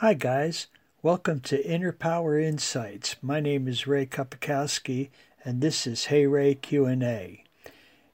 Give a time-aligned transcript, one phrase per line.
[0.00, 0.66] Hi, guys.
[1.00, 3.16] Welcome to Inner Power Insights.
[3.22, 5.08] My name is Ray Kupikowski,
[5.42, 7.44] and this is Hey Ray Q&A.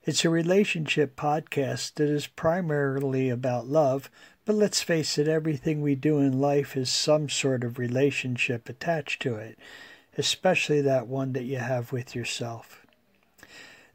[0.05, 4.09] It's a relationship podcast that is primarily about love,
[4.45, 9.21] but let's face it, everything we do in life has some sort of relationship attached
[9.23, 9.59] to it,
[10.17, 12.82] especially that one that you have with yourself.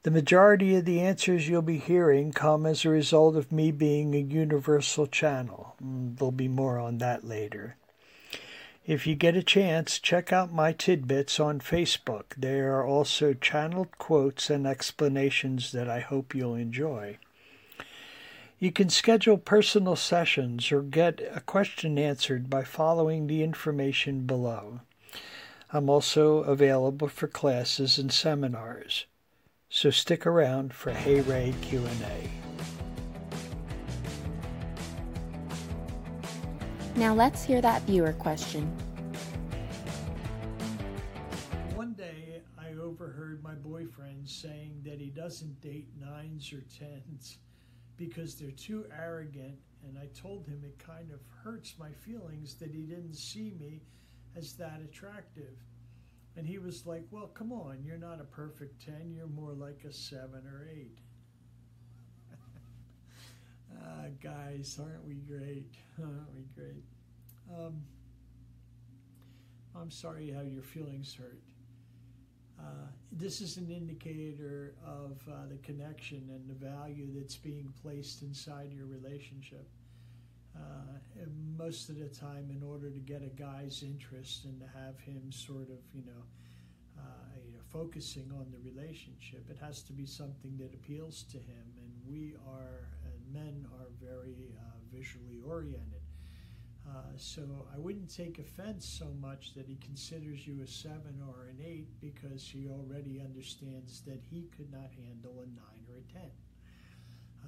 [0.03, 4.13] The majority of the answers you'll be hearing come as a result of me being
[4.13, 5.75] a universal channel.
[5.83, 7.75] Mm, there'll be more on that later.
[8.85, 12.35] If you get a chance, check out my tidbits on Facebook.
[12.37, 17.17] There are also channeled quotes and explanations that I hope you'll enjoy.
[18.59, 24.79] You can schedule personal sessions or get a question answered by following the information below.
[25.73, 29.05] I'm also available for classes and seminars.
[29.69, 32.29] So stick around for Hey Ray Q&A.
[36.97, 38.65] Now let's hear that viewer question.
[41.75, 47.39] One day I overheard my boyfriend saying that he doesn't date nines or tens
[47.97, 52.73] because they're too arrogant, and I told him it kind of hurts my feelings that
[52.73, 53.81] he didn't see me
[54.37, 55.57] as that attractive.
[56.37, 59.83] And he was like, Well, come on, you're not a perfect 10, you're more like
[59.89, 60.99] a 7 or 8.
[63.81, 65.73] ah, guys, aren't we great?
[65.99, 66.83] Aren't we great?
[67.51, 67.81] Um,
[69.75, 71.41] I'm sorry how your feelings hurt.
[72.59, 78.21] Uh, this is an indicator of uh, the connection and the value that's being placed
[78.21, 79.67] inside your relationship.
[80.57, 81.25] Uh,
[81.57, 85.31] most of the time, in order to get a guy's interest and to have him
[85.31, 86.23] sort of, you know,
[86.97, 91.37] uh, you know, focusing on the relationship, it has to be something that appeals to
[91.37, 91.65] him.
[91.77, 96.01] And we are, and men are very uh, visually oriented.
[96.87, 101.47] Uh, so I wouldn't take offense so much that he considers you a seven or
[101.47, 106.13] an eight because he already understands that he could not handle a nine or a
[106.13, 106.31] ten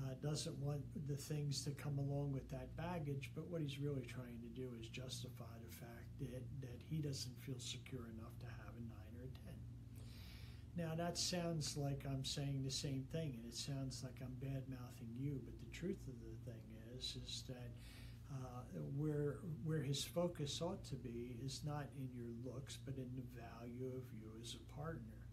[0.04, 4.06] uh, doesn't want the things to come along with that baggage, but what he's really
[4.06, 8.46] trying to do is justify the fact that, that he doesn't feel secure enough to
[8.46, 9.54] have a 9 or a 10.
[10.78, 14.64] Now, that sounds like I'm saying the same thing, and it sounds like I'm bad
[14.70, 16.64] mouthing you, but the truth of the thing
[16.96, 17.72] is, is that
[18.32, 18.62] uh,
[18.96, 23.42] where, where his focus ought to be is not in your looks, but in the
[23.42, 25.29] value of you as a partner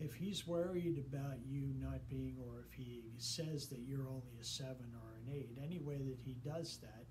[0.00, 4.44] if he's worried about you not being, or if he says that you're only a
[4.44, 7.04] seven or an eight, any way that he does that,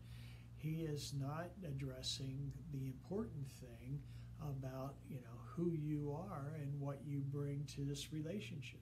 [0.55, 4.01] he is not addressing the important thing
[4.41, 8.81] about you know who you are and what you bring to this relationship.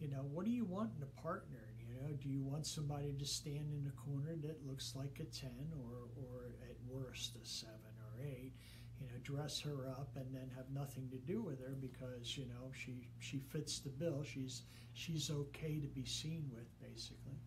[0.00, 1.74] You know, what do you want in a partner?
[1.78, 5.24] You know, do you want somebody to stand in a corner that looks like a
[5.24, 8.54] ten, or or at worst a seven or eight?
[9.00, 12.46] You know, dress her up and then have nothing to do with her because you
[12.46, 14.22] know she she fits the bill.
[14.22, 14.62] She's
[14.92, 17.40] she's okay to be seen with, basically.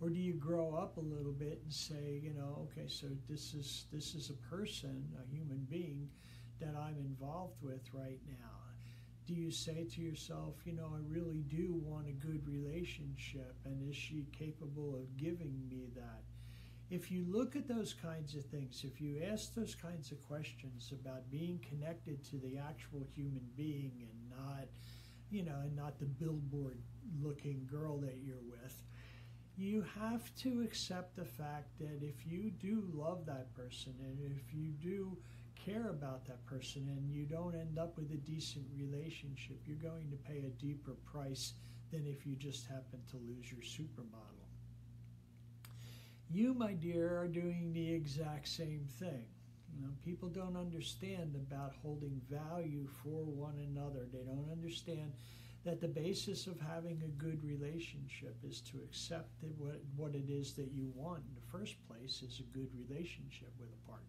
[0.00, 3.54] Or do you grow up a little bit and say, you know, okay, so this
[3.54, 6.08] is this is a person, a human being,
[6.58, 8.60] that I'm involved with right now.
[9.26, 13.88] Do you say to yourself, you know, I really do want a good relationship, and
[13.88, 16.24] is she capable of giving me that?
[16.90, 20.92] If you look at those kinds of things, if you ask those kinds of questions
[20.92, 24.66] about being connected to the actual human being and not,
[25.30, 26.78] you know, and not the billboard
[27.22, 28.82] looking girl that you're with,
[29.56, 34.52] you have to accept the fact that if you do love that person and if
[34.52, 35.16] you do
[35.54, 40.10] care about that person and you don't end up with a decent relationship, you're going
[40.10, 41.52] to pay a deeper price
[41.92, 44.39] than if you just happen to lose your supermodel.
[46.32, 49.24] You, my dear, are doing the exact same thing.
[49.74, 54.06] You know, people don't understand about holding value for one another.
[54.12, 55.12] They don't understand
[55.64, 60.30] that the basis of having a good relationship is to accept that what, what it
[60.30, 64.06] is that you want in the first place is a good relationship with a partner.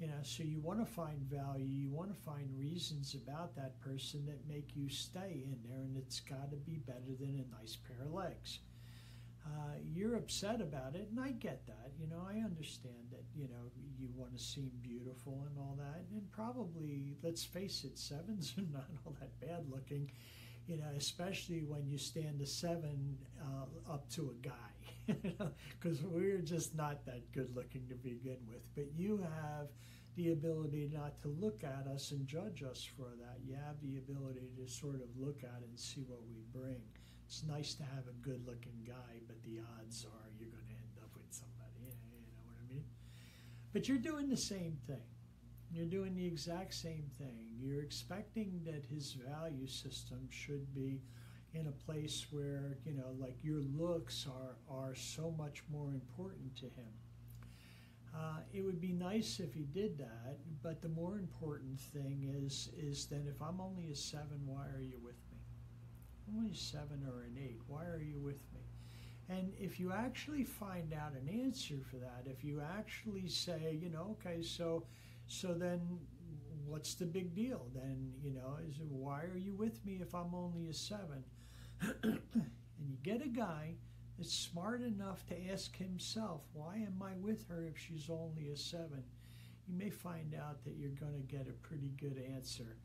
[0.00, 3.80] You know, so you want to find value, you want to find reasons about that
[3.80, 7.60] person that make you stay in there, and it's got to be better than a
[7.62, 8.58] nice pair of legs
[9.46, 11.92] uh, you're upset about it, and I get that.
[11.98, 13.24] You know, I understand that.
[13.34, 17.98] You know, you want to seem beautiful and all that, and probably, let's face it,
[17.98, 20.10] sevens are not all that bad looking.
[20.66, 25.14] You know, especially when you stand a seven uh, up to a guy,
[25.80, 28.62] because we're just not that good looking to begin with.
[28.74, 29.68] But you have
[30.16, 33.38] the ability not to look at us and judge us for that.
[33.46, 36.80] You have the ability to sort of look at and see what we bring
[37.26, 40.74] it's nice to have a good looking guy, but the odds are you're going to
[40.74, 41.82] end up with somebody.
[41.82, 42.84] You know what I mean?
[43.72, 45.02] But you're doing the same thing.
[45.72, 47.48] You're doing the exact same thing.
[47.58, 51.02] You're expecting that his value system should be
[51.52, 56.54] in a place where, you know, like your looks are, are so much more important
[56.56, 56.92] to him.
[58.14, 62.70] Uh, it would be nice if he did that, but the more important thing is
[62.78, 65.16] is that if I'm only a seven, why are you with
[66.36, 67.60] only seven or an eight.
[67.66, 68.60] Why are you with me?
[69.28, 73.90] And if you actually find out an answer for that, if you actually say, you
[73.90, 74.84] know, okay, so
[75.26, 75.80] so then
[76.64, 77.66] what's the big deal?
[77.74, 81.24] Then, you know, is why are you with me if I'm only a seven?
[82.02, 82.20] and
[82.88, 83.74] you get a guy
[84.16, 88.56] that's smart enough to ask himself, why am I with her if she's only a
[88.56, 89.02] seven?
[89.68, 92.76] You may find out that you're going to get a pretty good answer.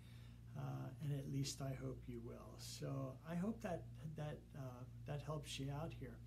[0.61, 2.53] Uh, and at least I hope you will.
[2.57, 3.83] So I hope that
[4.15, 6.17] that uh, that helps you out here.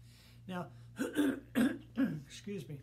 [0.48, 0.66] Now,
[2.26, 2.80] excuse me,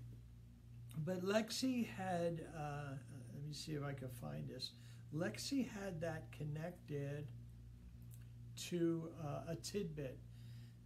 [1.06, 2.46] but Lexi had.
[2.56, 2.94] Uh,
[3.34, 4.72] let me see if I can find this.
[5.14, 7.28] Lexi had that connected
[8.70, 10.18] to uh, a tidbit.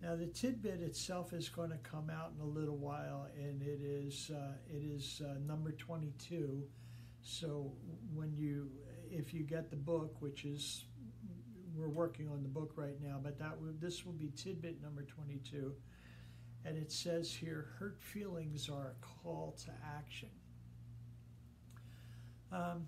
[0.01, 3.81] Now the tidbit itself is going to come out in a little while, and it
[3.81, 6.63] is uh, it is uh, number 22.
[7.21, 7.71] So
[8.13, 8.69] when you
[9.17, 10.85] if you get the book, which is
[11.75, 15.73] we're working on the book right now, but that this will be tidbit number 22,
[16.65, 20.29] and it says here, hurt feelings are a call to action.
[22.51, 22.87] Um,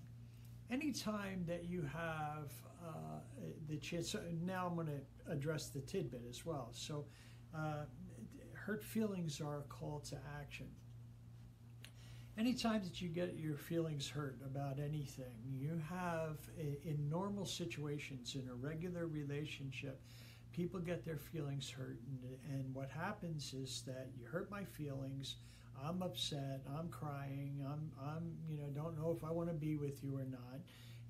[0.70, 2.50] anytime that you have
[2.84, 3.20] uh,
[3.68, 6.70] the chance, so now I'm going to address the tidbit as well.
[6.72, 7.04] So,
[7.54, 7.84] uh,
[8.54, 10.66] hurt feelings are a call to action.
[12.38, 16.36] Anytime that you get your feelings hurt about anything, you have
[16.84, 20.00] in normal situations, in a regular relationship,
[20.52, 21.98] people get their feelings hurt.
[22.06, 25.34] And, and what happens is that you hurt my feelings.
[25.84, 26.60] I'm upset.
[26.78, 27.66] I'm crying.
[27.68, 30.60] I'm, I'm, you know, don't know if I want to be with you or not.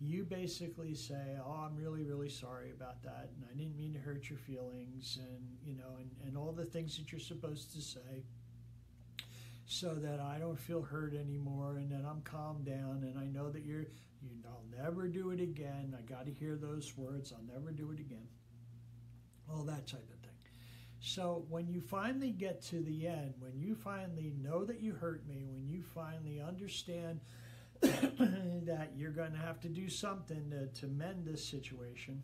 [0.01, 3.99] You basically say, "Oh, I'm really, really sorry about that, and I didn't mean to
[3.99, 7.83] hurt your feelings," and you know, and, and all the things that you're supposed to
[7.83, 8.23] say
[9.71, 13.51] so that I don't feel hurt anymore and that I'm calmed down and I know
[13.51, 13.85] that you're
[14.23, 15.95] you I'll never do it again.
[15.97, 17.33] I got to hear those words.
[17.33, 18.27] I'll never do it again.
[19.49, 20.31] All that type of thing.
[21.01, 25.29] So when you finally get to the end, when you finally know that you hurt
[25.29, 27.21] me, when you finally understand
[27.81, 32.23] that you're going to have to do something to, to mend this situation,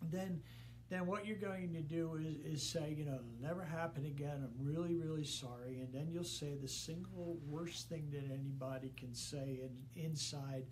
[0.00, 0.40] then
[0.88, 4.44] then what you're going to do is, is say, you know, it'll never happen again.
[4.44, 5.80] I'm really, really sorry.
[5.80, 10.64] And then you'll say the single worst thing that anybody can say in, inside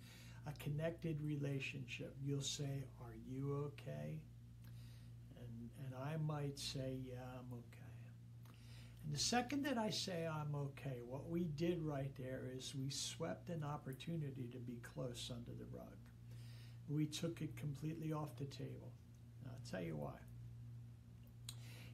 [0.47, 2.15] a connected relationship.
[2.23, 4.21] You'll say, Are you okay?
[5.37, 7.85] And, and I might say, Yeah, I'm okay.
[9.03, 12.89] And the second that I say I'm okay, what we did right there is we
[12.89, 15.93] swept an opportunity to be close under the rug.
[16.89, 18.91] We took it completely off the table.
[19.47, 20.13] I'll tell you why.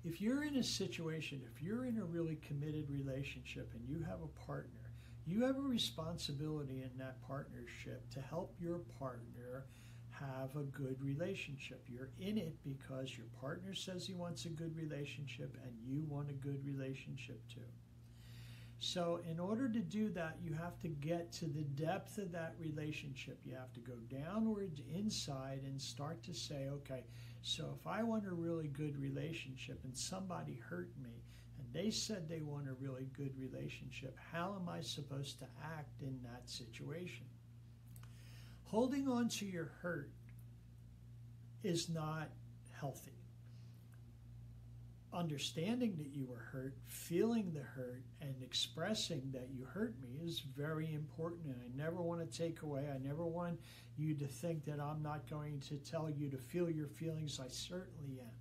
[0.03, 4.21] If you're in a situation, if you're in a really committed relationship and you have
[4.24, 4.92] a partner,
[5.25, 9.65] you have a responsibility in that partnership to help your partner
[10.09, 11.86] have a good relationship.
[11.88, 16.30] You're in it because your partner says he wants a good relationship and you want
[16.30, 17.62] a good relationship too.
[18.83, 22.55] So, in order to do that, you have to get to the depth of that
[22.60, 23.39] relationship.
[23.46, 27.03] You have to go downwards inside and start to say, okay,
[27.41, 31.24] so if I want a really good relationship and somebody hurt me
[31.57, 35.45] and they said they want a really good relationship, how am I supposed to
[35.77, 37.25] act in that situation?
[38.65, 40.12] Holding on to your hurt
[41.63, 42.29] is not
[42.79, 43.21] healthy
[45.13, 50.39] understanding that you were hurt, feeling the hurt, and expressing that you hurt me is
[50.39, 51.46] very important.
[51.46, 53.60] And I never want to take away, I never want
[53.98, 57.39] you to think that I'm not going to tell you to feel your feelings.
[57.39, 58.32] I certainly am.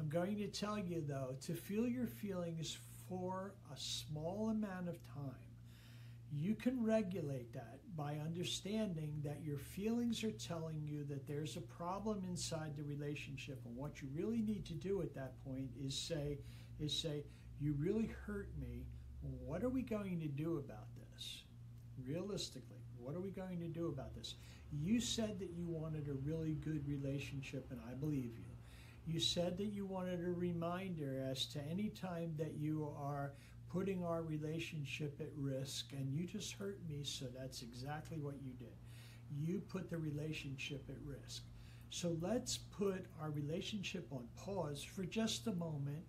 [0.00, 2.76] I'm going to tell you, though, to feel your feelings
[3.08, 5.34] for a small amount of time.
[6.32, 11.60] You can regulate that by understanding that your feelings are telling you that there's a
[11.60, 15.96] problem inside the relationship and what you really need to do at that point is
[15.96, 16.38] say
[16.80, 17.24] is say
[17.60, 18.86] you really hurt me.
[19.46, 21.42] What are we going to do about this?
[22.04, 24.34] Realistically what are we going to do about this?
[24.72, 28.44] You said that you wanted a really good relationship and i believe you.
[29.06, 33.34] You said that you wanted a reminder as to any time that you are
[33.74, 38.52] putting our relationship at risk, and you just hurt me, so that's exactly what you
[38.52, 38.76] did.
[39.36, 41.42] You put the relationship at risk.
[41.90, 46.04] So let's put our relationship on pause for just a moment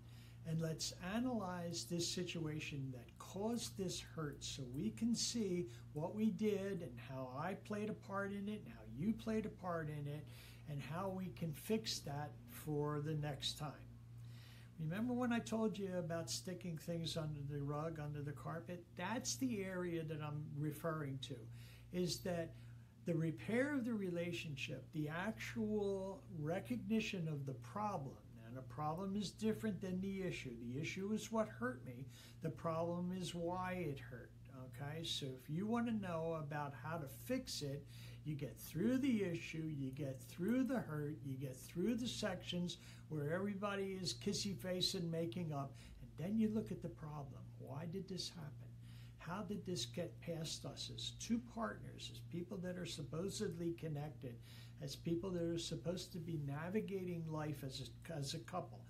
[0.47, 6.29] and let's analyze this situation that caused this hurt so we can see what we
[6.29, 9.89] did and how I played a part in it and how you played a part
[9.89, 10.27] in it
[10.69, 13.84] and how we can fix that for the next time.
[14.79, 18.83] Remember when I told you about sticking things under the rug, under the carpet?
[18.97, 21.35] That's the area that I'm referring to.
[21.93, 22.51] Is that
[23.05, 28.17] the repair of the relationship, the actual recognition of the problem,
[28.47, 30.55] and a problem is different than the issue.
[30.61, 32.07] The issue is what hurt me,
[32.41, 34.31] the problem is why it hurt.
[34.67, 37.85] Okay, so if you want to know about how to fix it,
[38.25, 42.77] you get through the issue, you get through the hurt, you get through the sections
[43.09, 47.41] where everybody is kissy face and making up, and then you look at the problem.
[47.59, 48.51] Why did this happen?
[49.19, 54.35] How did this get past us as two partners, as people that are supposedly connected,
[54.81, 58.81] as people that are supposed to be navigating life as a, as a couple?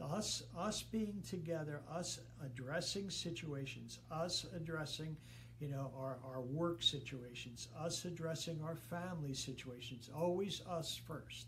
[0.00, 5.16] Us, us being together, us addressing situations, us addressing
[5.62, 11.46] you know, our, our work situations, us addressing our family situations, always us first.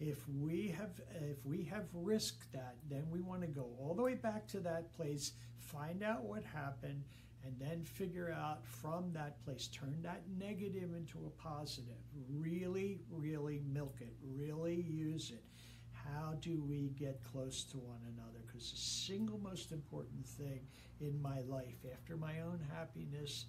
[0.00, 4.02] If we have if we have risked that, then we want to go all the
[4.02, 7.04] way back to that place, find out what happened,
[7.44, 12.00] and then figure out from that place, turn that negative into a positive.
[12.34, 15.44] Really, really milk it, really use it.
[15.92, 18.41] How do we get close to one another?
[18.52, 20.60] Because the single most important thing
[21.00, 23.46] in my life, after my own happiness,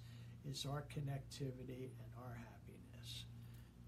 [0.50, 3.24] is our connectivity and our happiness.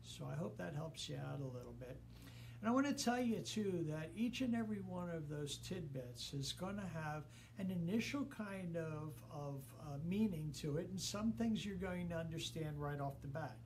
[0.02, 1.98] So I hope that helps you out a little bit.
[2.60, 6.32] And I want to tell you, too, that each and every one of those tidbits
[6.32, 7.24] is going to have
[7.58, 12.16] an initial kind of, of uh, meaning to it, and some things you're going to
[12.16, 13.56] understand right off the bat.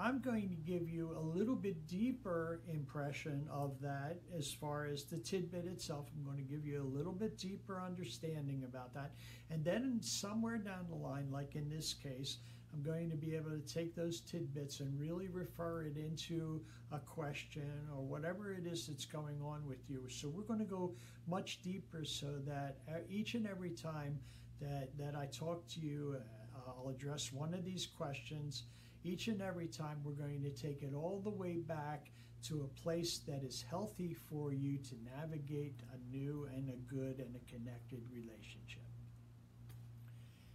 [0.00, 5.02] I'm going to give you a little bit deeper impression of that as far as
[5.02, 6.06] the tidbit itself.
[6.16, 9.10] I'm going to give you a little bit deeper understanding about that.
[9.50, 12.36] And then somewhere down the line, like in this case,
[12.72, 16.60] I'm going to be able to take those tidbits and really refer it into
[16.92, 20.04] a question or whatever it is that's going on with you.
[20.08, 20.94] So we're going to go
[21.26, 22.76] much deeper so that
[23.10, 24.20] each and every time
[24.60, 28.62] that, that I talk to you, uh, I'll address one of these questions
[29.04, 32.10] each and every time we're going to take it all the way back
[32.44, 37.18] to a place that is healthy for you to navigate a new and a good
[37.18, 38.82] and a connected relationship.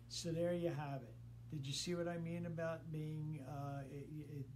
[0.08, 1.14] So there you have it.
[1.52, 3.84] Did you see what I mean about being uh,